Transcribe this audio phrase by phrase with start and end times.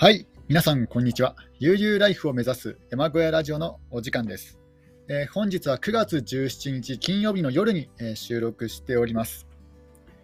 [0.00, 1.36] はい、皆さん、こんにちは。
[1.58, 4.58] 悠々ライフを目指す山小屋ラジオのお時間です。
[5.10, 9.46] えー本日は9月17日金曜日の夜に、えー収録しております。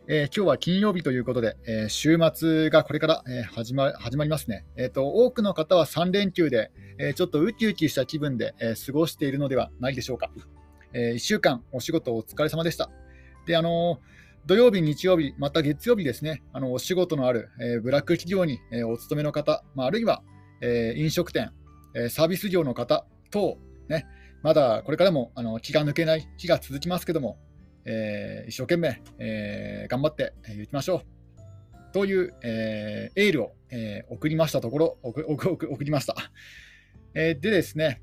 [0.09, 4.65] えー今日は金曜日ということで、えー週末がこれから、えー始ま始まりますね。
[4.77, 5.09] えーと。
[5.09, 10.31] 多くの方は3連休で、えーちょっとウキウキした気分で、えー過ごしているのではないでしょうか。
[10.95, 12.89] え1週間お仕事お疲れ様でした。
[13.45, 14.16] で、あのー
[14.47, 20.23] 土曜日、日曜日、また月曜日ですね、あのお仕事のある、えーブラック企業に、えーお勤めの方、まあ、あるいは、
[20.61, 21.51] えー飲食店、
[21.97, 24.07] えサービス業の方等、ね、
[24.45, 27.39] まだこれからもあの気が抜けない日が続きますけども、
[27.87, 30.33] え一生懸命、えー頑張って
[30.63, 31.03] いきましょ
[31.91, 31.93] う。
[31.93, 35.23] という、えエールを、えー送りましたところ、送
[35.83, 36.15] りました。
[37.15, 38.01] えでですね、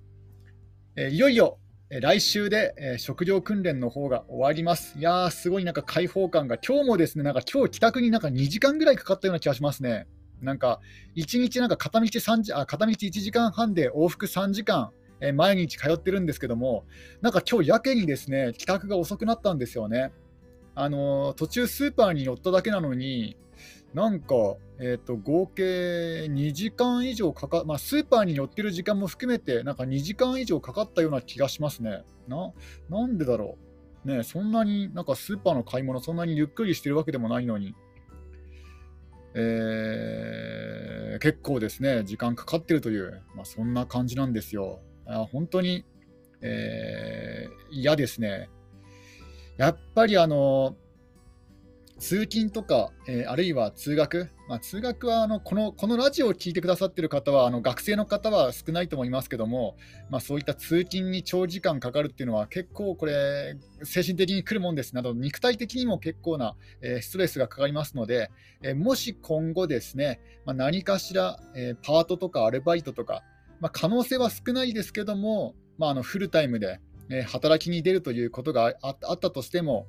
[0.97, 1.57] えいよいよ、
[2.01, 4.97] 来週で、えー食料訓練の方が終わります。
[4.97, 10.07] いやー、すごいなんか開放感が、今日もですね、なんか今日帰宅になんか2時間ぐらいかかったような気がしますね。
[10.41, 10.79] なんか、
[11.15, 16.85] 1日なんか片道3時あ片道1時間半で往復3時間、えー毎日通ってるんですけども、
[17.21, 20.11] なんか今日やけにですね、帰宅が遅くなったんですよね。
[20.75, 23.37] あのー途中スーパーに寄っただけなのに、
[23.93, 24.35] なんか、
[24.79, 32.03] えー、と合計2時間以上かか、まあ、スーパーに寄ってる時間も含めて、なんか2時間以上かかったような気がしますね。
[32.27, 32.51] な
[32.89, 33.57] なんでだろ
[34.05, 34.07] う。
[34.07, 37.75] ねそんなになんかスーパーの買い物、そんなにゆっくりしてるわけでもないのに、
[39.35, 44.81] えー結構ですね、時間かかってるという、まあ、そんな感じなんですよ。
[45.05, 45.85] あ本当に、
[46.41, 48.49] えー嫌ですね。
[49.57, 50.75] やっぱりあの
[52.03, 59.77] 通勤とか、えーあるいは通学、まあ、通学はあのこのこのラジオを聞いてくださっている方はあの学生の方は少ないと思いますけども、
[60.09, 64.93] まあ、そういった通勤に長時間かかるっていうのは結構これ精神的に来るもんです。
[64.93, 68.29] など肉体的にも結構な、えーストレスがかかりますので、
[68.61, 73.23] えーもし今後ですね、まあ、何かしら、えパートとかアルバイトとか、
[73.61, 79.87] ま、可能性は少ないですけども、まあ、のフルタイムで、え働きに出るということがあったとしても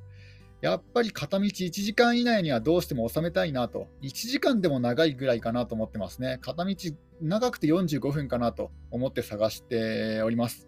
[0.64, 6.38] やっぱり片道1時間以内にはどうしても収めたいなと、1時間でも長いぐらいかなと思ってますね。
[6.40, 6.74] 片道
[7.20, 10.66] 長くて45分かなと思って探しております。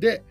[0.00, 0.24] で、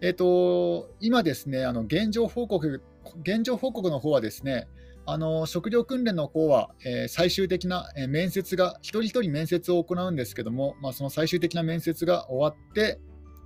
[0.00, 2.80] えっ、と、今ですね、あの現状報告、
[3.20, 4.68] 現状報告の方はですね、
[5.04, 13.00] あの食料訓練の方は、えー最終的な、面接が、一人一人面接を行うんですけども、まあ、その最終的な面接が終わって、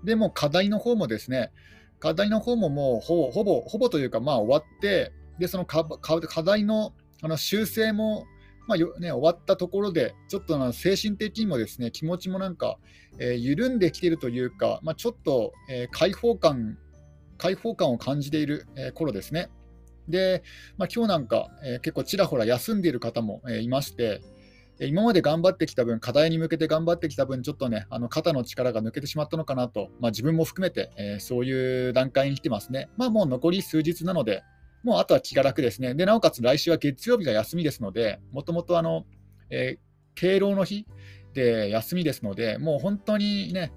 [0.05, 1.51] でも課題の方もですね、
[2.01, 5.85] 課題の方ももうほぼ、ほぼ、ほぼというか、まあ終わって、で、その課
[6.43, 8.27] 題のあの修正も、
[8.67, 12.79] まあね、終わったところで、ちょっと精神的にもですね、気持ちもなんか、
[13.19, 16.79] えー緩んできているというか、まあ、ちょっと、えー開放感、
[17.37, 19.51] 開放感を感じている、えー頃ですね。
[20.09, 20.43] で、
[20.79, 24.21] まあ、今日なんか、えー結構ちらほら休んでいる方も、えーいまして、
[24.87, 32.89] 今まで頑張ってきた分、課題に向けて頑張ってきた分、ちょっとね、あの肩の力が抜けてしまったのかなと、まあ、自分も含めて、えーそういう段階に来てますね。
[32.97, 34.43] まあ、もう残り数日なので、
[34.83, 35.95] もうあとは気が楽ですね。
[35.95, 39.05] で、なおかつ来週は月曜日が休みですので、もともとあの、
[39.51, 40.87] えー敬老の日
[41.33, 43.73] で休みですので、もう本当にね、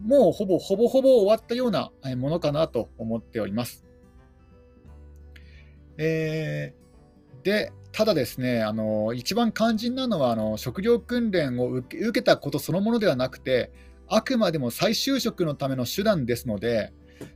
[0.00, 3.84] もうほぼほぼほぼ終わったようなものかなと思っております。
[5.98, 6.86] えー
[7.46, 13.72] で、ただですね、あの一番肝心なのはあの食料訓練を受けたことそのものではなくて、
[14.06, 16.92] あくまでも再就職のための手段ですので、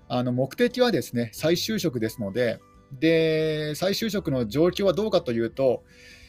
[0.06, 2.60] あの目的はですね再就職ですので
[2.92, 5.82] で、再就職の状況はどうかというと、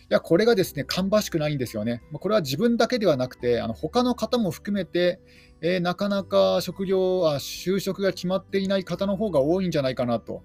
[0.10, 2.02] いやこれがですね芳しくないんですよね。
[2.14, 5.20] これは自分だけではなくて、あの他の方も含めて、
[5.60, 10.42] えーなかなか職業あ、就職が決まっていない方の方が多いんじゃないかなと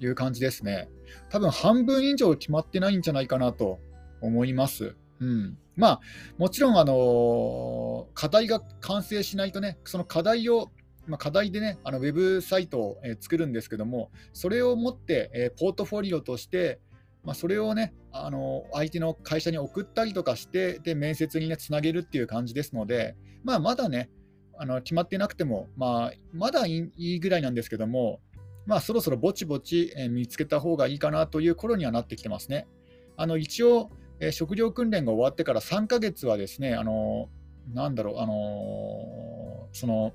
[0.00, 0.88] いう感じですね。
[1.30, 3.78] 多分半分以上決まってないんじゃないかなと
[4.20, 4.94] 思います。
[5.20, 6.00] うん、まあ、
[6.38, 10.70] もちろん、あの課題が完成しないとね、その課題を、
[11.06, 16.80] まあ、課題でね、あのウェブサイトを、え作るんですけども、それを持って、えーポートフォリオとして、
[17.24, 24.10] まあ、それをね、あの相手の会社に送ったりとかして、で面接にね、つなげるっていう感じですので、まあ、まだね、
[24.58, 28.20] あの決まってなくても、まあ、まだいいぐらいなんですけども、
[28.68, 32.68] まあ、そろそろぼちぼち、え見つけた方がいいかなという頃にはなってきてますね。
[33.16, 37.30] あの一応、え食料訓練が終わってから3ヶ月はですね、あの
[37.72, 40.12] なんだろう、あのその、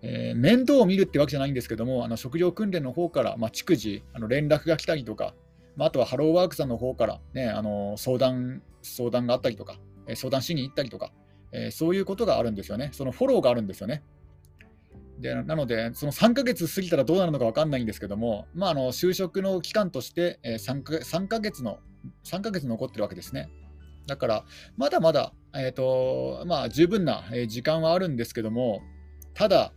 [0.00, 5.34] えー面倒を見るってわけじゃないんですけども、あの食料訓練の方から、まあ、逐次あの連絡が来たりとか、
[5.76, 9.76] まあ、あとはハローワークさんの方から、ね、あの相談相談があったりとか、
[10.06, 11.12] え相談しに行ったりとか、
[11.52, 12.88] えーそういうことがあるんですよね。
[12.94, 14.02] そのフォローがあるんですよね。
[15.22, 21.78] でなので、その3ヶ月過ぎたらどうなるのか分かんないんですけども、まあ、あの就職の期間として、えー 3, か3ヶ月の
[22.24, 23.48] 3ヶ月残ってるわけですね。
[24.06, 24.44] だから、
[24.76, 28.80] まだまだえーとまあ、十分な時間はあるんですけども、
[29.34, 29.72] ただ、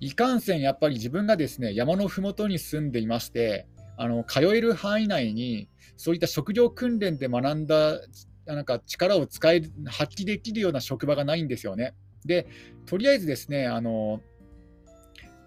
[0.00, 3.66] いかんせんやっぱり自分がですね山のふもとに住んでいまして、
[3.96, 8.00] あの通える範囲内に、そういった職業訓練で学んだ
[8.46, 11.94] なんか力を使える、発揮できるような職場がないんですよね。
[12.24, 12.46] で、
[12.86, 14.20] とりあえずですね、あの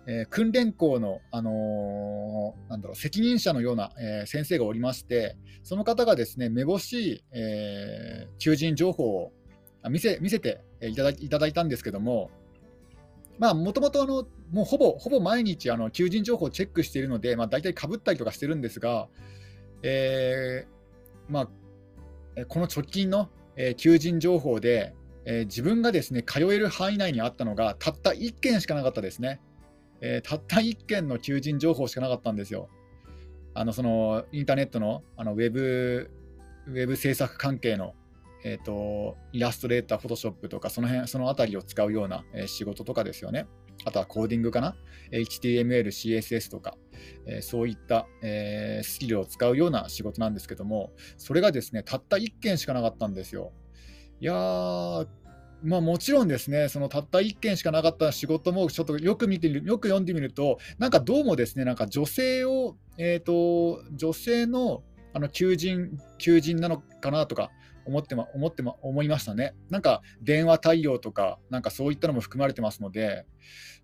[0.05, 9.31] えー、訓練校の、あのー、なんだろう責任者のような、えー、先生がおりまして、その方がですねめぼしい、え求人情報を
[9.89, 12.31] 見せ見せていただいただいたんですけども、
[13.39, 19.07] もともともうほぼほぼ毎日あの求人情報をチェックしているので、まあ、大体かぶったりとかしてるんですが、
[19.81, 20.67] え
[21.29, 21.41] ま
[22.38, 24.94] あ、この直近の、え求人情報で、
[25.25, 29.39] え自分がですね通える範囲内にあったのがたった1件しかなかったですね。
[30.05, 32.67] えー、たった1件の求人情報しかなかったんですよ。
[33.55, 36.11] あのそのインターネットのあのウェブ
[36.67, 37.94] ウェブ制作関係の、
[38.44, 43.47] えーと、イラストレーター、フォトショップとか、その辺そのあたりを使うような、えー、仕事とかですよね。
[43.85, 44.75] あとはコーディングかな、
[45.11, 46.77] HTML、CSS とか、
[47.25, 53.51] えー、そういった、えー、スキルを使うような仕事なんですけども、それがですね、たった1件しかなかったんですよ。
[54.21, 55.07] いやー、
[55.63, 64.83] まあ、もちろんですね、そのたった1件しかなかった仕事も、ちょっとよく見てよく読んでみると、なんかどうもですね、なんか女性を、えっ、ー、と、女性の
[65.13, 67.51] あの求人、求人なのかなとか
[67.86, 69.54] 思ってま、思ってま、思いましたね。
[69.69, 73.25] なんか電話対応とか、なんかそういったのも含まれてますので、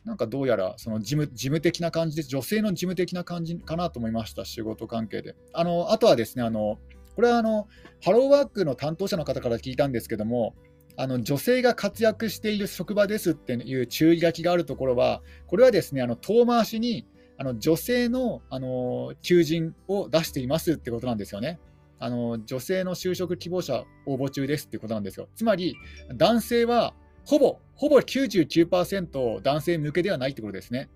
[0.06, 5.36] なんかどうやらその事務事務的な感じで、女性の事務的な感じかなと思いました、仕事関係で。
[5.54, 6.80] あのあとはですね、あの
[7.16, 7.68] これはあの
[8.04, 10.56] ハローワークの担当者の方から聞いたんですけども、
[11.01, 17.07] あの女性が活躍している職場ですっていう注意書きがあるところは、これはですねあの遠回しに
[17.38, 21.57] あの女性のあの求人を出していますってことなんですよね。
[22.00, 25.30] あの女性の就職希望者応募中ですってことなんですよ。
[25.36, 25.78] つまり、
[26.16, 26.94] 男性は
[27.25, 30.90] ほぼ、ほぼ99%男性向けではないってことですね。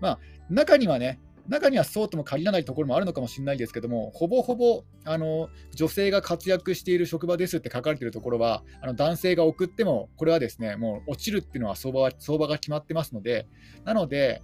[0.00, 0.18] まあ、
[0.48, 1.18] 中にはね、
[1.48, 13.46] 中にはそうとも限らないところもあるのかもしれないですけども、ほぼほぼあの女性が活躍している職場ですって書かれているところは、あの男性が送っても、これはですねもう落ちるっていうのは相場は相場が決まってますので、
[13.84, 14.42] なので、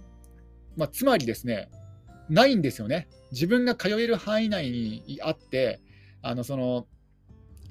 [0.75, 1.69] まあ、つまりですね、
[2.29, 3.07] ないんですよね。
[3.31, 5.81] 自分が通える範囲内にあって、
[6.21, 6.87] あのその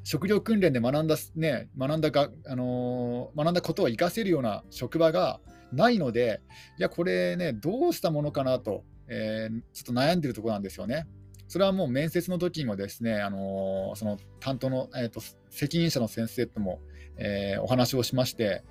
[0.05, 5.41] 職業訓練で学んだ,、ね、学んだが、あのー、学んだことを活かせるような職場が
[5.73, 6.41] ないので、
[6.79, 11.07] いや、これね、どうしたものかなとえー、ちょっと悩んでるところなんですよね。
[11.49, 15.21] それはもう面接の時もですね、あのー、その担当の、えーと、
[15.51, 16.81] 責任者の先生とも、
[17.17, 18.65] えー、お話をしまして、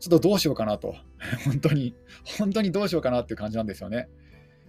[0.00, 0.94] ちょっとどうしようかなと、
[1.44, 1.94] 本当に、
[2.38, 4.08] 本当にどうしようかなっていう感じなんですよね。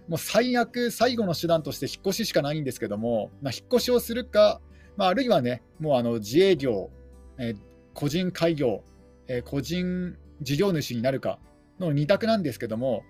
[0.06, 4.60] もう最悪、最後の手段として引っ越ししかないんですけども、まあ、引っ越しをするか、
[4.96, 6.90] まあ、あるいはね、もうあの自営業、
[7.38, 7.56] えー、
[7.92, 8.82] 個人開業、
[9.26, 11.38] えー、個人事業主になるか
[11.78, 13.02] の2択なんですけども、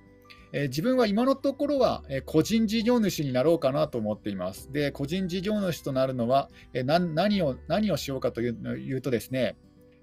[0.52, 4.72] えー、自分は今のところは、えー、個人事業主になろうかなと思っています。
[4.72, 9.56] で、個人事業主となるのは、えー、何を何をしようかというとですね、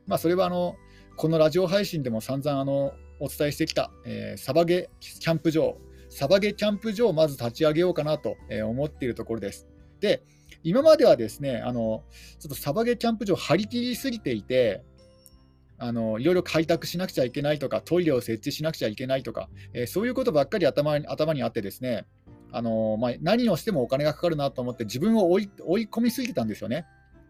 [0.07, 0.75] まあ、それはあの
[1.15, 5.77] このラジオ配信でも散々あのお伝えしてきた、えー、サバゲキャンプ場、
[6.09, 9.67] サバゲキャンプ場をまず立ち上げようかなと思っているところです。
[9.99, 10.21] で、
[10.63, 12.03] 今まではですね、あの
[12.39, 14.83] ちょっとサバゲキャンプ場張り切りすぎていて、
[15.77, 22.05] あのいろいろ開拓しなくちゃいけないとか、トイレを設置しなくちゃいけないとか、えー、そういうことばっかり頭に頭にあってですね、
[22.51, 26.85] あのまあ、何をしてもお金がかかるなと思って自分を追い込みすぎてたんですよね。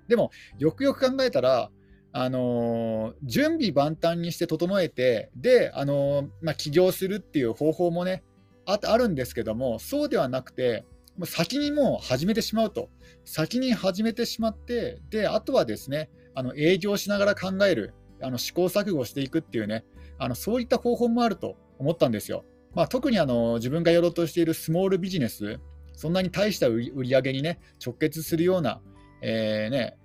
[0.08, 1.72] でも、よくよく考えたら、
[2.18, 8.24] あの準備万端にして整えて、で、あのまあ、起業するっていう方法もね
[8.66, 10.86] あ、あるんですけども、そうではなくて、
[11.18, 12.90] もう先にもう始めてしまうと、
[13.24, 19.86] 先に始めてしまって、であとはですね、あの営業しながら考える、あの試行錯誤していくっていうね、
[20.18, 22.46] あのそういった方法もあると思ったんですよ。
[22.74, 25.60] まあ、特にあの自分がやろうとしているスモールビジネス、
[25.94, 28.82] そんなに大した売り上げに、ね、直結するような、
[29.22, 29.98] えー、ね、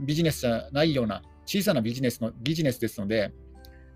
[0.00, 3.32] ビジネスじゃないような小さなビジネスのビジネスですので、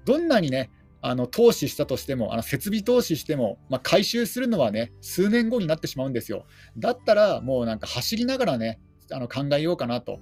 [0.05, 6.47] どんなにね、あの投資したとしても、あの設備投資しても、まあ、回収するのはね、数年後になってしまうんですよ。
[6.77, 10.21] だったら、もうなんか走りながらね、あの考えようかなと。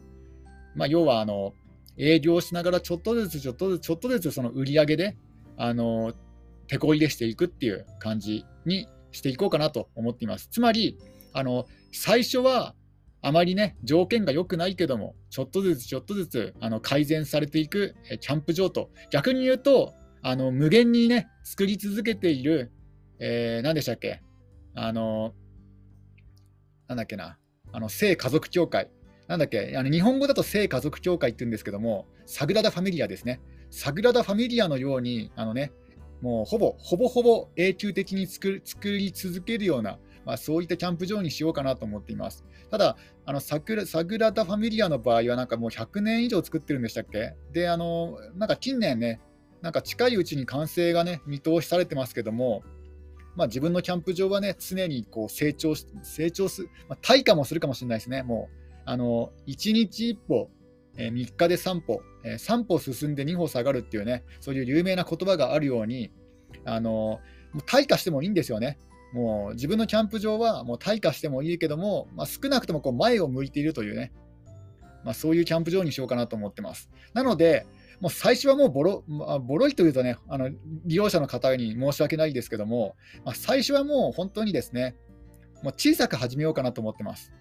[0.77, 1.55] まあ、要はあの、
[1.97, 5.17] 営業しながらちょっとずつちょっとずつちょっとずつその売り上げで
[5.57, 6.13] あの
[6.67, 10.49] 手こ入れしていくっていう感じにしていこうかなと思っています。
[10.51, 10.99] つまり
[11.33, 12.75] あの最初は
[13.23, 18.91] あまりね条件が良くないけどもちょっとずつちょっとずつあの改善されていくキャンプ場と。
[19.11, 22.73] 逆に言うとあの無限にね作り続けている、
[23.19, 24.23] えー、何でしたっけ？
[24.75, 25.35] あの
[26.89, 27.39] なんだっけな？
[27.73, 28.91] あの性家族協会。
[29.27, 33.41] なんだっけ、あの日本語だと聖家族教会って言うんですけども、サグラダ・ファミリアですね。
[33.71, 35.73] サグラダ・ファミリアのように、あのね、
[36.21, 42.45] もうほぼ、ほぼほぼ永久的に作り続けるような、まあ、そういったキャンプ場にしようかなと思っています。
[42.71, 47.35] ただ、あのサグラサグラダ・ファミリアの場合は、なんかもう100年以上作ってるんでしたっけ？
[47.53, 49.21] で、あの、なんか近年ね、
[49.61, 52.63] なんか近いうちに完成がね、見通しされてますけども、
[53.37, 58.23] まあ、自分のキャンプ場はね、常にこう成長し、成長す、まあ、退化もするかもしれないですね。
[58.23, 60.51] もう、あの、1日1歩、
[60.97, 66.11] えー、3日で3歩、えー、3歩進んで2歩下がるっていうね、そういう有名な言葉があるように、
[66.65, 67.21] あの、も
[67.55, 68.79] う退化してもいいんですよね。
[69.13, 74.13] もう自分のキャンプ場はもう退化してもいいけども、まあ、少なくともこう前を向いているというね、
[75.05, 76.91] まあ、そういうキャンプ場にしようかなと思ってます。
[77.13, 77.65] なので、
[78.01, 80.51] もう最初はもうボロ,、まあ、ボロいというとね、あの
[80.85, 84.97] 利用者の方に申し訳ないですけども、まあ、最初はもう本当にですね、
[85.63, 87.33] もう小さく始めようかなと思ってます。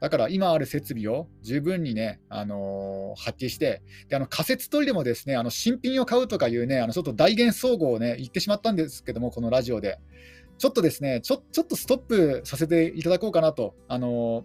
[0.00, 9.98] だから今ある設備を十分にね、あのー、発揮して、であの仮設トイレもですね、あの新品を買うとかいうね、あのちょっと大言総合をね、言ってしまったんですけども、このラジオで。
[10.58, 13.74] ちょっとですね、ちょちょっとストップさせていただこうかなと。
[13.86, 14.44] あのー、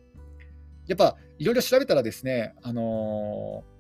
[0.88, 3.74] やっぱいろいろ調べたらですね、あのー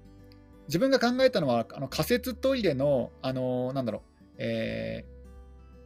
[0.68, 5.06] 自分が考えたのは、あの仮設トイレの、あのなんだろう、え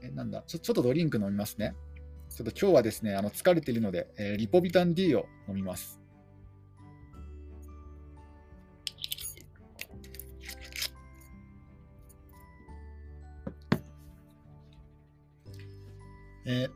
[0.01, 1.75] ー、なんだちょ、ちょっとドリンク飲みますね。
[2.29, 5.99] ちょっと今日はですね、あの疲れているので、えー、リポビタン D を飲みます。
[16.45, 16.69] えー、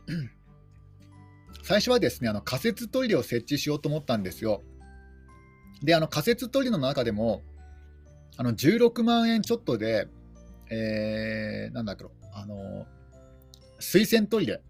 [1.63, 4.63] 最初はですね、あの仮設トイレを設置しようと思ったんですよ。
[5.81, 7.41] で、あの仮設トイレの中でも、
[8.37, 10.07] あの16万円ちょっとで、
[10.69, 12.85] えー、なんだろう、あの
[13.79, 14.61] 水洗トイレ、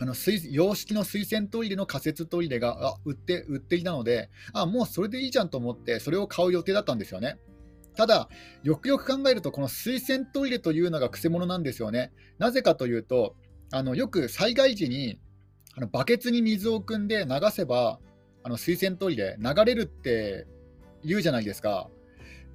[0.00, 7.38] あの水洋式の水洗トイレの仮設トイレがあ売って売っていたので、あもうそれでいいじゃんと思って、それを買う予定だったんですよね。
[7.96, 8.28] ただ、
[8.64, 12.12] よくよく考えると、この水洗トイレというのがくせ者なんですよね。
[12.38, 13.36] なぜかというと、
[13.72, 15.20] あのよく災害時に
[15.76, 18.00] あのバケツに水を汲んで流せば、
[18.42, 20.46] あの水洗トイレ流れるって
[21.04, 21.88] 言うじゃないですか。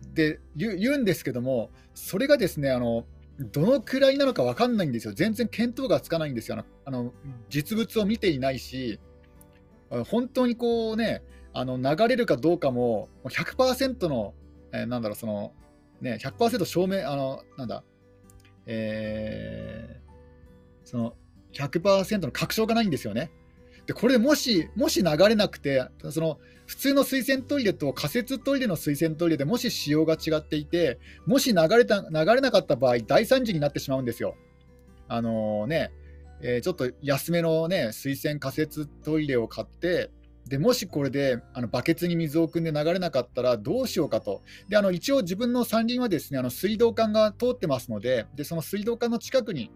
[0.06, 3.06] って言うんですけども、それがですね、あの
[3.40, 5.14] どのくらいなのか分かんないんですよ。
[5.14, 6.64] 全然見当がつかないんですよ。
[6.86, 7.14] あの
[7.50, 9.00] 実物を見ていないし、
[10.08, 14.34] 本当にこうね、あの流れるかどうかも100%の、
[14.74, 15.54] えー、なんだろう、その、
[16.02, 17.84] ね、100%証明、あの、なんだ、
[18.66, 21.16] えー、その
[21.54, 23.32] 100%の確証がないんですよね。
[23.88, 26.40] で、これもし、もし流れなくて、その
[26.70, 34.36] 普通の水洗トイレと仮設トイレの水洗トイレでもし仕様が違っていて、もし流れた流れなかった場合、大惨事になってしまうんですよ。
[35.08, 35.92] あのー、ね、
[36.42, 40.12] えー、ちょっと安めのね、水洗仮設トイレを買って、
[40.48, 49.72] でもしこれであのバケツに水を汲んで流れなかったらどうしようかと、であの一応、自分の山林はですねあの水道管が通ってますのでで、その水道管の近くに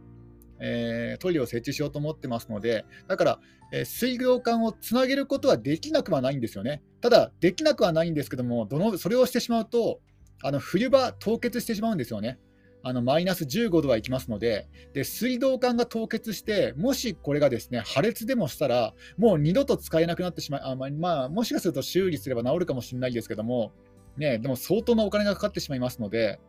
[0.66, 3.40] えー、トイレを設置しようと思ってますので、だから、
[3.74, 6.82] えー、水道管をつなげることはできなくはないんですよね。
[7.02, 10.00] ただ、できなくはないんですけども、どのそれをしてしまうと、
[10.42, 12.40] あの冬場、凍結してしまうんですよね。
[12.86, 23.72] あのマイナス15度はいきますのでで、水道管が凍結して、もしこれがですね破裂でもしたら、もう二度と使えなくなってしまう、あままあ、もしかすると修理すれば治るかもしれないですけども、
[24.18, 26.40] ね、でも相当なお金がかかってしまいますので、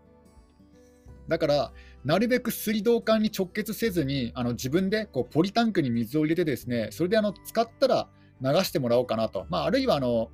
[1.28, 1.72] だから、
[2.04, 8.08] なるべく水道管に直結せずに、あの自分でこうポリタンクに水を入れて、ですねそれであの使ったら
[8.42, 10.30] 流してもらおうかなと、まあ、あるいはあの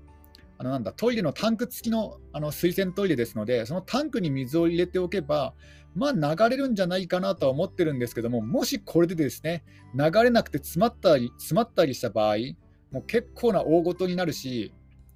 [0.59, 5.55] あのなんだトイレのタンク付きのあの水洗トイレですので、そのタンクに水を入れておけば、
[5.95, 12.37] まあ、流れるんじゃないかなとは思ってるんですけども、もしこれでですね流れなくて詰まったり詰まったりした場合、
[12.91, 14.73] もう結構な大ごとになるし、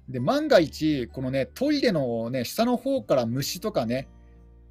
[0.07, 4.07] で万が一、このねトイレの、ね、下の方から虫とかね、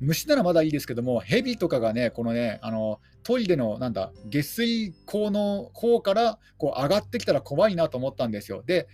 [0.00, 8.62] 虫ならまだいいですけども、ヘビとかがね、このね、あのトイレのなんだ下水口の方からこう上がってきたら怖いなと思ったんですよ。
[8.64, 8.88] で、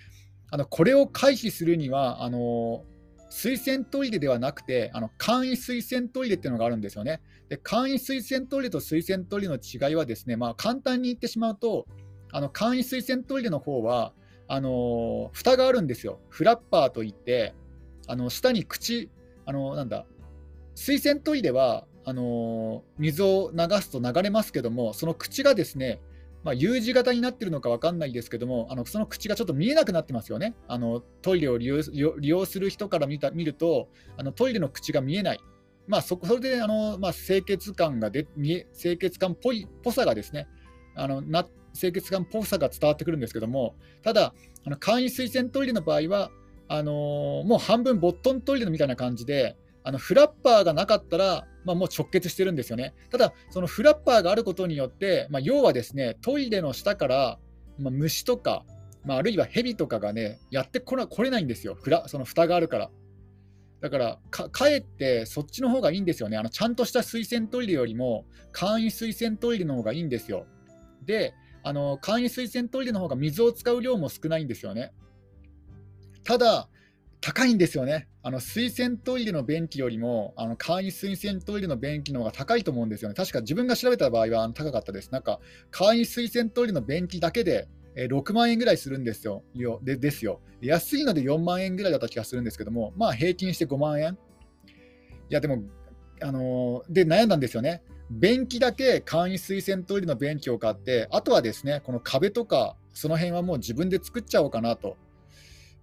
[0.51, 2.85] あのこれを回避するには、あの
[3.31, 7.21] 水洗トイレではなくて、あの簡易水洗トイレっていうのがあるんですよね。
[7.49, 11.87] で簡易水洗トイレと水洗トイレの違いはですね、まあ、簡単に言ってしまうと、
[12.33, 14.13] あの簡易水洗トイレの方は、
[14.49, 16.21] あの蓋があるんですよ。
[16.29, 17.55] フラッパーといって、
[18.09, 19.09] あの下に口、
[19.47, 20.07] あのなんだ、
[20.81, 26.01] 水洗トイレはあの水を流すと流れますけども、その口がですね、
[26.43, 30.55] まあ、U 字型になってるのか分かんないですけども、あのその口がちょっと見えなくなってますよね。
[30.69, 35.41] あのトイレを利用する人から見た見ると、あのトイレの口が見えない。
[35.87, 40.49] まあ、そそれであの、まあ、清潔感がで見え清潔感っぽいぽさがですね、
[40.97, 41.47] あのな
[41.79, 44.33] 清潔感っぽさが伝わってくるんですけども、ただ、
[44.65, 46.31] あの簡易水洗トイレの場合は、
[46.69, 52.95] あの、もう半分ボットントイレみたいな感じで、あのフラッパーがなかったら、まあ、もう直結してるんですよね。
[53.11, 57.39] ただ、そのフラッパーがあることによって、まあ、要はですね、トイレの下から、
[57.79, 58.65] まあ、虫とか、
[59.05, 62.91] まあ、あるいはヘビとかがね、やってこな来れないんですよ、フラその蓋があるから。
[63.81, 66.37] だからか、かえってそっちの方がいいんですよね。
[66.37, 70.47] あのちゃんとした水洗トイレよりも、簡易水洗トイレの方がいいんですよ。
[71.07, 74.93] で、あの簡易水洗トイレの方が水を使う量も少ないんですよね。
[76.25, 76.69] ただ、
[77.21, 78.09] 高いんですよね。
[78.23, 83.15] あの水洗トイレの便器よりも、あの簡易水洗トイレの便器の方が高いと思うんですよね。
[83.15, 85.11] 確か自分が調べた場合は高かったです。
[85.11, 89.43] なんか、簡易水洗トイレの便器だけで6万円ぐらいするんですよ。
[89.83, 90.41] でですよ。
[90.63, 94.19] 安いので4万円ぐらいだった気がするんですけども、まあ平均して5万円。
[95.29, 95.63] いや、でも、
[96.23, 97.83] あのー、で悩んだんですよね。
[98.11, 104.97] 便器だけ簡易水洗トイレの便器を買って、あとはですね、この壁とか、その辺はもう自分で作っちゃおうかなと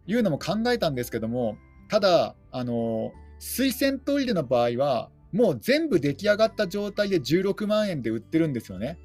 [0.08, 1.58] いうのも考えたんですけども、
[1.90, 8.98] ただ、あの水洗トイレの場合は、もう全部出来上がった状態で16万円で売ってるんですよね。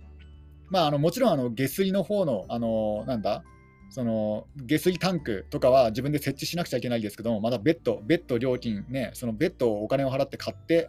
[0.71, 3.43] まあ、あのもちろんあの下水の方の、あのなんだ、
[3.91, 10.89] その下水タンクとかは自分で設置しなくちゃいけないですけども、まだベッド、ベッド料金ね、そのベッドをお金を払って買って、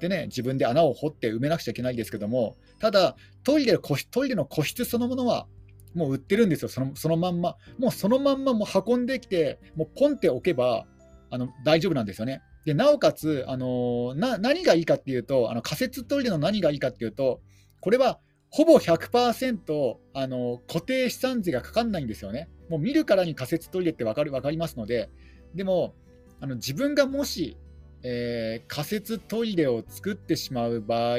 [0.00, 3.78] でね、自分で穴を掘って埋めなくちゃいけないですけども、ただ、トイレ
[4.10, 5.46] トイレの個室そのものは
[5.94, 7.56] もう売ってるんですよ、そのそのまんま。
[7.78, 10.86] もうそのまんまもう運んできて、もうポンって置けば
[11.30, 12.42] あの大丈夫なんですよね。
[12.64, 17.40] でなおかつ、あのな何がいいかっていうと、あの仮設トイレの何がいいかっていうと、
[17.80, 18.20] これは
[18.50, 22.48] ほぼ100%あの固定資産税がかかんないんですよね。
[22.68, 25.10] もう見るからに仮設トイレって分かる分かりますので、
[25.54, 25.94] でも
[26.40, 27.56] あの自分がもし、
[28.02, 31.18] えー、仮設トイレを作ってしまう場合、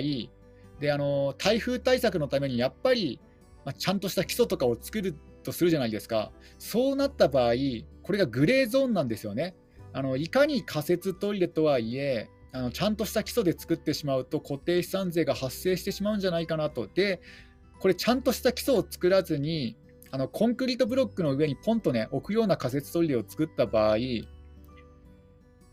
[0.80, 3.20] であの台風対策のためにやっぱり
[3.66, 7.54] まあ、ちゃんとした基礎とかを作るとするじゃないですか、そうなった場合、
[8.02, 9.56] これがグレーゾーンなんですよね。
[9.94, 16.88] あのいかに仮設トイレとはいえ、あのちゃんとした基礎で作ってしまうと固定資産税が発生してしまうんじゃないかなと。
[16.88, 17.22] で、
[17.80, 19.78] これちゃんとした基礎を作らずに、
[20.12, 23.98] あのコンクリートブロックの上にポンとね、置くような仮設トイレを作った場合、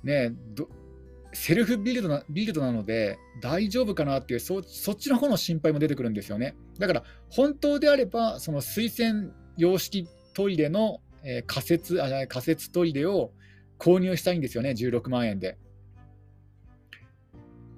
[0.03, 0.33] ね、
[1.33, 6.57] セルフビルドなビルドなので大丈夫かなっていうそ、っちの方の心配も出てくるんですよね。
[6.79, 13.33] だから、本当であれば、その水洗洋式トイレの、えー、仮設あ仮設トイレを
[13.79, 15.57] 購入したいんですよね、16万円で。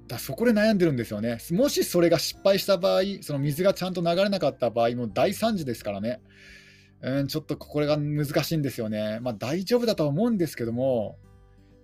[0.09, 1.39] だそこで悩んでるんですよね。
[1.53, 6.21] もしそれが失敗した場合、その水がちゃんと流れなかった場合も大惨事ですからね。
[7.03, 9.19] うん、ちょっとこれが難しいんですよね。
[9.21, 11.19] まあ大丈夫だとは思うんですけども、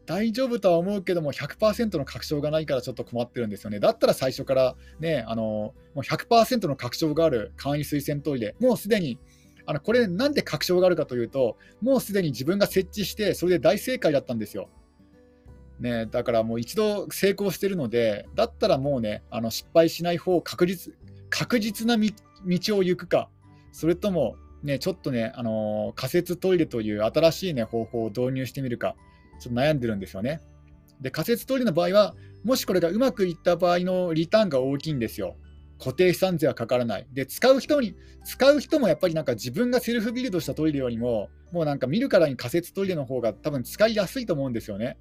[0.09, 3.79] 大丈夫とは思うけども、100%の確証がないからちょっと困ってるんですよね。
[3.79, 9.19] だったら最初からね、あのもう100%の確証がある簡易水洗トイレ、もうすでに、
[9.67, 14.71] あのこれ、なんで確証があるかというと、もうすでに自分が設置して、それで大正解だったんですよ。
[15.79, 20.95] ね、だからもう一度成功してるので、だったらもうね、あの失敗しない方確実
[21.29, 22.09] 確実な道
[22.79, 23.29] を行くか、
[23.73, 28.97] それとも、ね、ちょっとね、あの仮設トイレという新しい、ね、方法を導入してみるか、
[29.39, 30.41] ちょっと悩んでるんですよね。
[31.01, 35.37] で、仮説通りの場合は、もしこれがうまくいった場合のリターンが大きいんですよ。
[35.79, 37.07] 固定資産税はかからない。
[37.13, 44.99] で、使う人に、使う人もやっぱりなんか自分がセルフビルドしたトイレよりも、もうなんか見るからに仮設トイレの方が多分使いやすいと思うんですよね。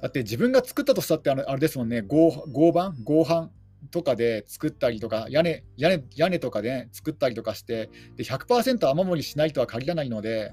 [0.00, 2.94] だって自分が作ったとしたってあれですもんね、合合板？
[3.04, 3.50] 合板
[3.90, 10.52] とかで作ったりとか、屋根屋根屋根とかで、作ったりとかして、で100%雨漏りしないとは限らないので、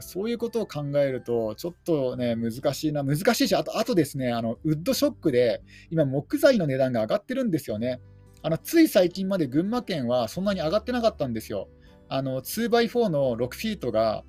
[0.00, 8.00] そういうことを考えると、ちょっとね、難しいな、難しいし、あとあとですねあの、ウッドショックで、今、木材の値段が上がってるんですよね。
[8.42, 11.68] あのつい最近まで群馬県はそんなに上がってなかったんですよ。
[12.08, 14.22] あの 2x4 の6フィートが、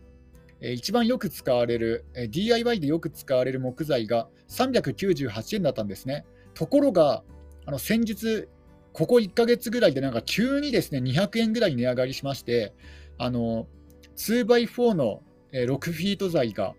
[0.60, 6.26] え一番よく使われる、え DIY でよく使われる木材が398円だったんですね。
[6.56, 7.24] ところが、
[7.68, 8.48] あの先日、
[8.92, 12.74] ここ1ヶ月ぐらいでなんか急にですね200円ぐらい値上がりしまして、
[13.20, 13.68] あの
[14.16, 16.76] 2x4 のえ、6フィート材が、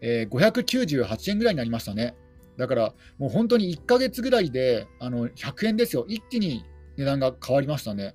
[0.00, 2.14] えー、598円ぐらいになりましたね。
[2.56, 6.64] だから、もう本当に1ヶ月ぐらいであの100円ですよ、一気に
[6.96, 8.14] 値段が変わりましたね。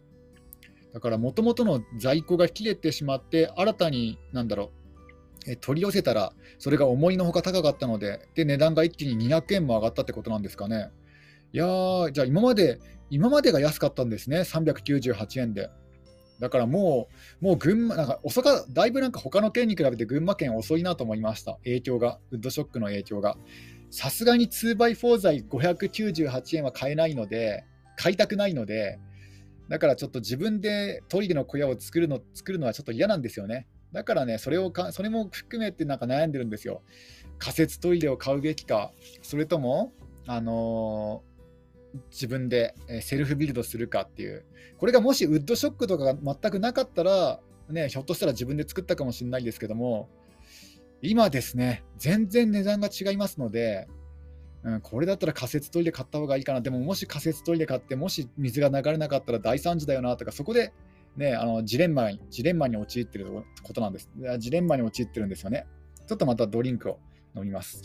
[0.94, 4.72] だから、もともとの在庫が切れてしまって、新たに、なんだろ
[5.46, 10.92] う、え取り寄せたら、それが思いのほか高かったので、で、値段が一気に200円も上がったってことなんですかね。
[11.52, 12.80] いやー、じゃあ今まで、
[13.10, 15.70] 今までが安かったんですね、398円で。
[16.40, 17.08] だからも
[17.42, 23.38] う、もう群馬、なんか遅か、だいぶなんか他の県に比べて群馬県遅いなと思いました、影響が、ウッドショックの影響が。
[23.92, 27.64] さすがに 2x4 材598円は買えないので、
[27.96, 29.00] 買いたくないので、
[29.70, 33.68] だからちょっと自分でトイレの小屋を作るの作るのはちょっと嫌なんですよね。
[33.92, 36.82] だからね、それをかそれも含めてなんか悩んでるんですよ。
[37.38, 38.92] 仮設トイレを買うべきか、
[39.22, 39.94] それとも、
[40.26, 41.33] あのー、
[42.12, 44.46] 自分でセルフビルドするかっていう、
[44.78, 50.10] これがもしウッドショックとかが全くなかったら、ね、ひょっとしたら自分で作ったかもしれないですけども、
[51.02, 53.88] 今ですね、全然値段が違いますので、
[54.64, 60.74] うん、これだったら仮設トイレ買った方がいいかな、でももし仮設トイレ買って、もし水が流れなかったら大惨事だよなとか、そこで、
[61.18, 63.28] ね、あのジレンマジレンマに陥ってる
[63.62, 64.10] ことなんです。
[64.40, 65.68] ジレンマに陥ってるんですよね。
[66.08, 67.00] ちょっとまたドリンクを
[67.36, 67.84] 飲みます。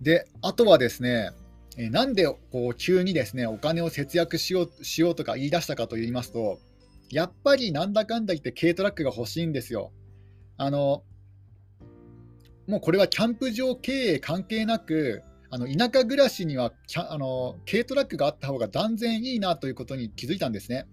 [0.00, 1.30] で、あとはですね、
[1.76, 6.58] えー、なんでこう急にですねお金を節約しようしようとか言い出したかと言いますと、
[7.10, 9.92] やっぱりなんだかんだ言って軽トラックが欲しいんですよ。
[10.56, 11.02] あの
[12.66, 20.86] もうこれはキャンプ場経営関係なく、あの田舎暮らしにはあの軽トラックがあった方が断然いいなということに気づいたんですね。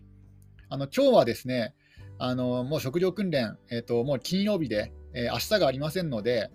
[0.69, 1.75] あの今日はですね、
[2.17, 6.49] あのもう食料訓練、えーと、もう金曜日で、えー、明日がありませんので、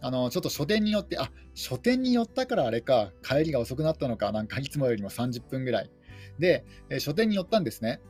[0.00, 5.90] あのちょっと書店によって、あ書店に寄ったからあれか、帰りが遅くなったのか、なんかいつもよりも30分ぐらい。
[6.38, 8.00] で、え、書店に寄ったんですね。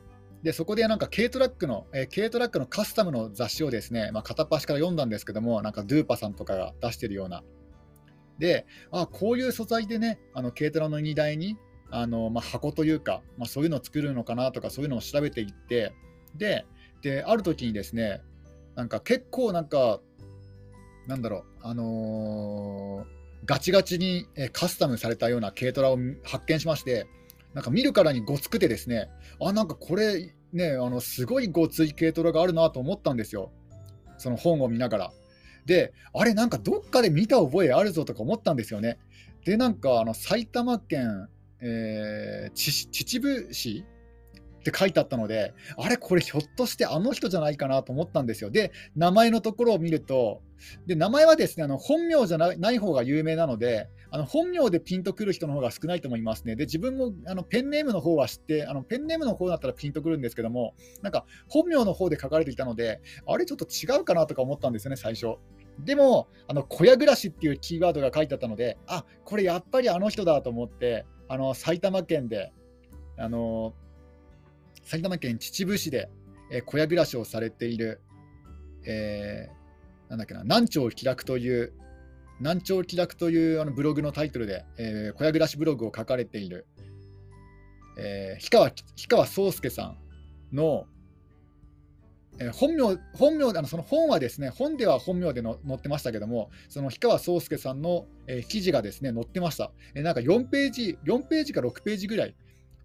[0.43, 7.43] で、そこでなんか軽トラックの、え、軽トラックのカスタムの雑誌をですね、まあ、片っ端から読んだんですけども、なんかドゥーパさんとかが出してるような。
[8.37, 11.57] で、あこういう素材でね、あの軽トラの荷台に
[11.91, 15.93] あの、まあ、箱というか、まあ、そういうのを作るのかなとか、そういうのを調べていって、
[16.35, 16.65] で、
[17.01, 18.21] である時にですね、
[18.75, 19.99] なんか結構なんか
[21.09, 27.07] なんだろう、あのー、ガチガチにカスタムされたような軽トラを発見しまして、
[27.55, 29.09] なんか見るからにごつくてですね、
[29.41, 33.51] あ、なんかこれ、ね、あのすごいごつい軽トラがあるなと思ったんですよ、
[34.19, 35.11] その本を見ながら。
[35.65, 38.99] で、あれ、なんかどっかで見た覚えあるぞとか思ったんですよね。
[39.45, 41.27] で、なんかあの埼玉県、
[41.59, 43.83] えー、秩父市
[44.59, 48.51] って書いてあったので、あれ、これひょっとしてあの人じゃないかなと思ったんですよ。
[48.51, 50.41] で、名前のところを見ると、
[50.85, 56.55] で名前はですねあの本名じゃない方が有名なので、あの本名でピンとくる人の方が少ないと思いますね。
[56.55, 65.35] で、自分もあのペンネームの方は知って、あのペンネームの方だったらピンとくるんですけども、なんか本名の方で書かれていたので、あれ、ちょっと違うかなとか思ったんですよね、最初。
[65.79, 72.51] でも、あの小屋暮らしっていうキーワードが書いてあったので、あこれやっぱりあの人だと思って、あの埼玉県で、
[73.17, 73.73] あの
[74.89, 76.09] 埼玉県秩父市で、
[76.51, 78.01] えー、小屋暮らしをされている、
[78.87, 81.73] えー、なんだっけな、南朝気楽という、
[82.39, 86.65] 南朝気楽というあのブログのタイトルで、えー、小屋暮らしブログを書かれている、
[87.99, 89.95] えー、氷川氷川宗介さ
[90.51, 90.85] んの、
[92.39, 99.71] えー、本名、本名あのその本はですね、本では本名での載ってましたけども、その氷川宗介さんの、えー、記事がですね、載ってました。
[99.93, 102.35] えー、なんか4ページ、4ページか6ページぐらい、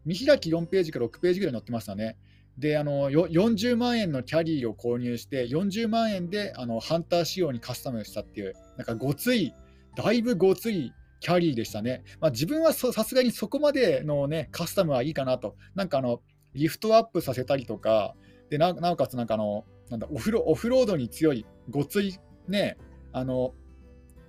[0.04, 2.16] 見開き4ページか6ページぐらい載ってましたね。
[2.58, 9.54] であの40万円のキャリーを購入して、40万円であのハンター仕様にカスタムしたっていう、なんかごつい、
[9.96, 12.04] だいぶごついキャリーでしたね。
[12.20, 15.56] まあ、自分はさすがにそこまでの、ね、カスタムはいいかなと。
[15.74, 16.20] なんかあの
[16.52, 18.14] リフトアップさせたりとか、
[18.50, 22.76] でなおかつなんかあのなんだオフロオフロードに強い、ごつい、ね、
[23.12, 23.52] あの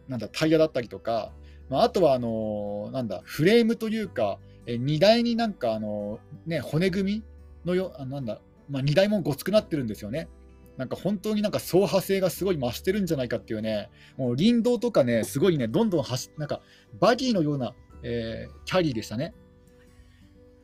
[0.08, 1.32] なんだタイヤだったりとか、
[1.70, 7.24] まあ、あとはあのなんだフレームというか、え荷台になんかあの、ね、骨組み
[7.66, 10.28] のよあなんだ、まあ、荷台もごつくなってるんですよね。
[10.78, 16.62] なんか本当になんか走破性がすごい増してるんじゃないかっていうね、もう林道とかね、すごいね、どんどん走なんか
[17.00, 17.74] バギーのような、
[18.04, 19.34] えー、キャリーでしたね。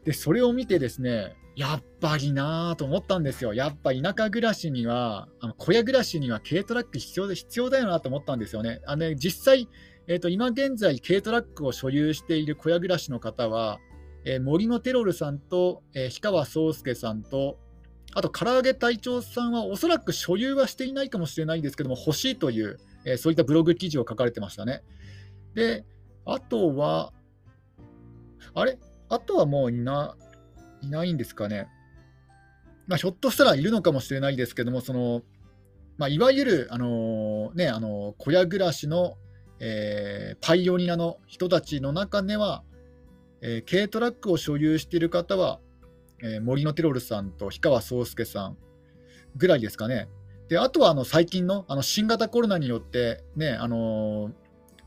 [0.04, 3.54] で、それを見てですね、やっぱりなぁと思ったんですよ。
[3.54, 8.82] やっぱ田舎暮らしには、あの小屋暮らしには軽トラック必要で必要だよなと思ったんですよね。
[8.86, 9.68] あのね実際、
[10.08, 13.80] えーと、今現在、軽トラックを所有している小屋暮らしの方は、
[14.26, 17.58] えー、森のテロルさんと、えー、氷川宗介さんと、
[18.14, 24.84] あと、唐揚げ隊長さんはおそらく所有はしていないかもしれないんですけども、欲しいという、えー、そういったブログ記事を書かれてましたね。
[25.54, 25.86] で、
[26.26, 27.14] あとは、
[28.54, 28.78] あれ？
[29.10, 30.16] あとはもういな
[30.82, 31.68] いないんですかね。
[32.88, 35.22] まあ、ひょっとしたらいるのかもしれないですけども、その
[35.98, 39.18] まあ、いわゆる、あのー、ね、あの小屋暮らしの、
[39.60, 42.64] えー、パイオニアの人たちの中では、
[43.42, 45.60] えー、軽トラックを所有している方は、
[46.24, 48.58] えー、森のテロルさんと氷川宗介さん
[49.36, 50.08] ぐらいですかね。
[50.48, 54.34] であとはあの最近のあの新型コロナによって、ねあのー、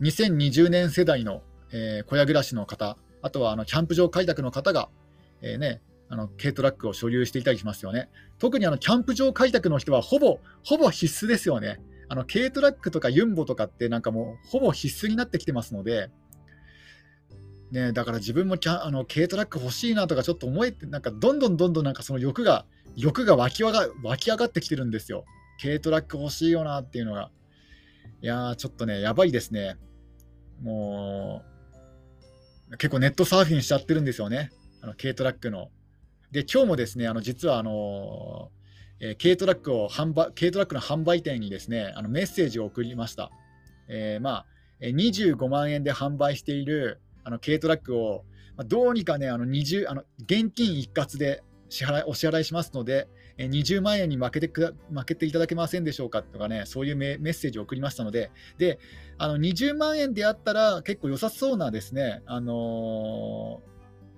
[0.01, 4.91] 2020年世代の、えー、小屋暮らしの方、あとはあのキャンプ場開拓の方が、
[5.41, 8.11] えーね、あの軽トラックを所有していたりしますよね。
[8.39, 11.81] 特にあのキャンプ場開拓の人はほぼほぼ必須ですよね。
[12.09, 16.11] あの軽トラックとかユンボとかってなんかもうほぼ必須になってきてますので、
[17.75, 25.25] ね、だから自分もキャあの軽トラック欲しいなとかちょっと思えて、なんかどんどんどんどんなんかその欲が、欲が湧き上が湧き上がってきてるんですよ。
[25.61, 27.33] 軽トラック欲しいよなっていうのが。
[28.23, 29.77] いやー、ちょっとね、やばいですね。
[30.63, 31.43] も
[32.71, 34.51] う、結構ネットサーフィンしちゃってるんですよね。
[34.81, 35.71] あの軽トラックの。
[36.31, 38.51] で、今日もですね、あの実はあの
[39.01, 43.31] えー、軽トラックを販売軽トラックの販売店にですねあのメッセージを送りました。
[43.89, 44.47] えー、まあ、
[44.81, 48.25] 25万円で販売しているあの軽トラックを、
[48.57, 58.79] まあ、どうにかね、あの20あの現金一括で支払いお支払いしますので、え20万円に負けて負けていただけませんでしょうかとかね、そういうメッセージを送りましたので、で
[59.19, 63.61] あの20万円であったら結構良さそうなですね、あの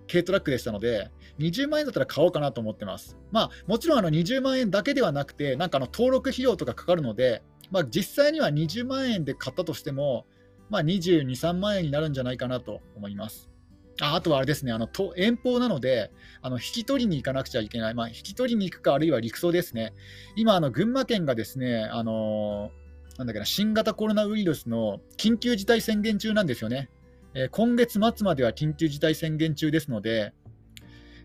[0.06, 3.16] ー、軽トラックでしたので、20万円だったら買おうかなと思ってます。
[3.30, 10.26] まあ、もちろんあの20万円だけではなくて、なんかあの登録費用とかかかるので、まあ、実際には20万円で買ったとしても、
[10.70, 13.50] まあ、22、3万円になるんじゃないかなと思います。
[14.00, 19.94] ああとはあれですね、あのと遠方なのであの、引き取りに行かなくちゃいけない、まあ、引き取りに行くか、あるいは陸送ですね。
[20.36, 22.70] 今、あの群馬県がですね、あの
[23.16, 26.90] なんだっけな、新型コロナウイルスの緊急事態宣言中なんですよね。
[27.34, 30.34] えー、今月末までは緊急事態宣言中ですので、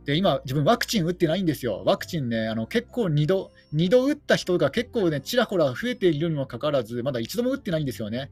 [0.06, 1.84] で今、自分、ワクチン打ってないんですよ。
[1.86, 8.32] ワクチンね、あの結構2度、2度打った人が結構ね、ちらほら増えているにもかかわらず、まだ一度も打ってないんですよね。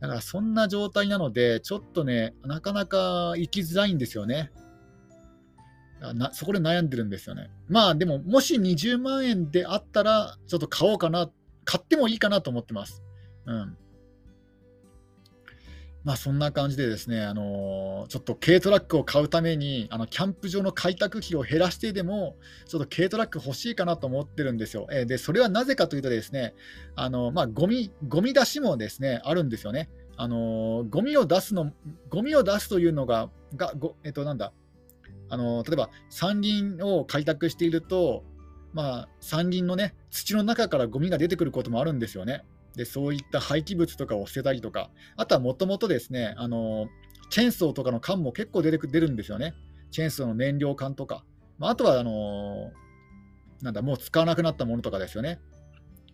[0.00, 4.50] だからそんな状態なので、ちょっとね、なかなか行きづらいんですよね。
[6.14, 7.50] なそこで悩んでるんですよね。
[7.68, 11.30] まあでも、もし20万円であったら、ちょっと買おうかな、
[11.64, 13.04] 買ってもいいかなと思ってます。
[13.46, 13.76] うん。
[16.04, 22.36] まあそんな感じでですね、あのー、ちょっと軽トラックを買うために、あのキャンプ場の開拓費を減らしてでも、
[22.66, 24.88] ちょっと軽トラック欲しいかなと思ってるんですよ。
[24.90, 26.54] えー、で、それはなぜかというとですね、
[26.96, 29.90] あの、まあゴミ、ゴミ出しもですね、あるんですよね。
[30.16, 31.72] あのゴミを出すの、
[32.08, 34.52] ゴミを出すというのが、がごえっと、なんだ、
[35.28, 38.22] あの例えば山林を開拓していると、
[38.72, 42.44] まあ、山林のね、土の中からゴミが出てくることもあるんですよね。
[42.76, 46.88] でそういった廃棄物とかを捨てたりとか、あとはもともとですね、あの
[47.30, 49.54] チェーンソーとかの缶も結構出てく出るんですよね。
[49.90, 51.24] チェーンソーの燃料缶とか。
[51.58, 52.72] まあ、あとはあの
[53.62, 55.38] なんだ、もう使わなくなったものとかですよね。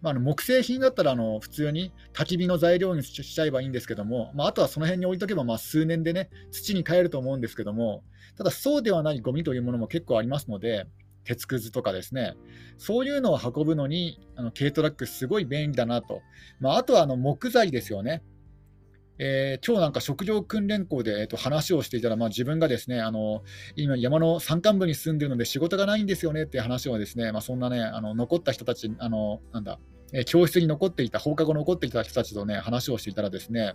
[0.01, 8.05] まあ、の木製品だったらあの普通に焚き火の材料にしちゃえばいいんですけども、まあ、あとはその辺に置いとけばまあ数年でね土に変えると思うんですけども
[8.37, 10.87] ただそうではないゴミというものも結構ありますので
[11.29, 12.37] 鉄くずとかですね、
[12.79, 16.23] そういうのを運ぶのに、あの軽トラックすごい便利だなと。
[16.59, 18.23] まあ、あとはあの木材ですよね。
[19.19, 23.43] えー、今日なんか食料訓練校で、えー、と話をしていたら、まあ、自分がですねあの
[23.77, 29.81] 今、山の山間部に住んでるので仕事がないんですよねっていう話をですね、まあ、そんなねあの残った人たち、あのなんだ、
[30.13, 33.75] えー、教室に残っていた、放課後残っていた人たちとね話をしていたらですね、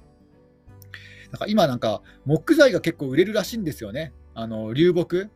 [1.32, 5.30] なんか今、なんか木材が結構売れるらしいんですよね、あの流木。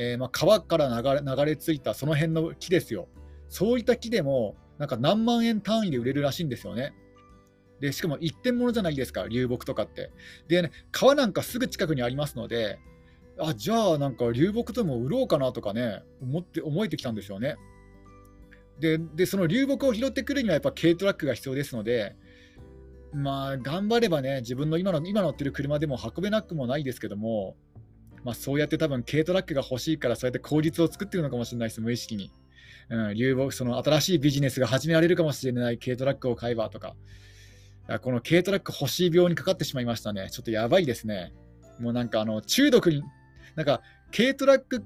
[0.00, 3.08] えー、まあ、川から流れ流れ着いたその辺の木ですよ。
[3.48, 6.94] そういった木でも、なんか何万円単位で売れるらしいんですよね。
[7.80, 10.12] で、しかも一点物じゃないですか、流木とかって。
[10.46, 12.78] でね、川なんかすぐ近くにありますので、
[13.40, 17.56] あ、じゃあなんか流木とも売ろうかなとかね、思って、思えてきたんですよね。
[18.78, 22.14] で、でその流木を拾ってくるにはやっぱ軽トラックが必要ですので、
[23.12, 27.56] まあ、頑張ればね、自分の今の今乗ってる車でも運べなくもないですけども、
[28.24, 32.32] まあ、そうやって多分軽トラックが欲しいからそうやって口実を作ってるのかもしれないです、無意識に。
[32.90, 36.96] うん、流木その新しいビジネスが始められるかもしれない軽トラックを買えばとか、
[38.02, 40.28] この軽トラック欲しい病にかかってしまいましたね。
[40.30, 41.32] ちょっとやばいですね。
[41.78, 43.02] もうなんかあの中毒に、
[43.56, 43.82] なんか
[44.14, 44.84] 軽トラック、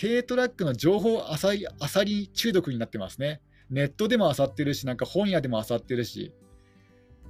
[0.00, 3.40] 軽トラックの情報あさり、あさり中毒になってますね。
[3.70, 6.32] ネットでもあさってるし、なんか本屋でもあさってるし、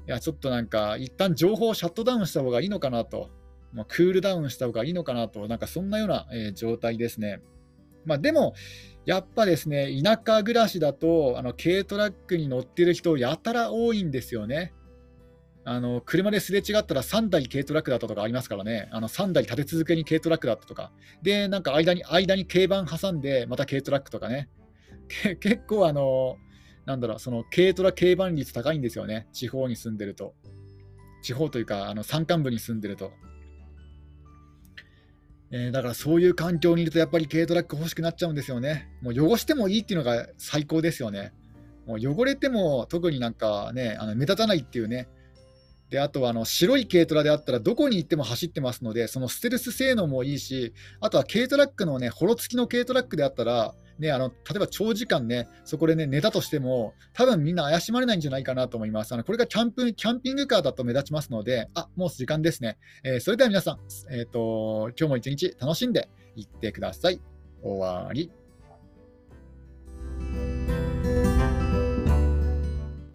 [0.07, 3.31] いや、ちょっとなんか、一旦情報をシャットダウンした方がいいのかなと
[3.73, 7.41] まあ、クールダウンした方がいいのかなと、なんかそんなような、えー、状態ですね。
[8.05, 8.55] まあ、でも、
[9.05, 14.73] やっぱですね、田舎暮らしだと、あの軽トラックに乗ってる人、やたら多いんですよね。
[15.65, 24.49] あの車ですれ違ったら3台軽トラックだったとかありますからね、あの3台立て続けに軽トラックだったとか、で、なんか間に間に軽バン挟んで、また軽トラックとかね、
[25.41, 26.37] 結構あの、
[26.85, 30.35] なんだろう、その軽トラ軽バン率高いんですよね、地方に住んでると。
[31.23, 33.13] 地方というか、あの山間部に住んでると。
[35.55, 38.89] えー、だからそういう環境にいるとやっぱり軽トラック欲しくなっちゃうんですよね。
[39.03, 41.33] もう汚してもいいっていうのが最高ですよね。
[41.87, 45.09] もう汚れても特になんかね、あの目立たないっていうね。
[45.93, 59.13] であとはあの白い軽トラであったらどこに行っても走ってますので、そのステルス性能もいいし、あとは軽トラックのね、ホロ付きの軽トラックであったら、ね、あの例えば長時間ね、そこでね、寝たとしても、多分みんな怪しまれないんじゃないかなと思います。
[59.13, 62.79] あのこれがキャンプキャンピングカーだと目立ちますので、あもう時間ですね。
[63.05, 63.79] えー、それでは皆さん、
[64.11, 67.21] えーと、今日も一日楽しんでいってください。
[67.63, 68.42] 終わり。